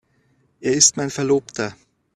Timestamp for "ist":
0.73-0.97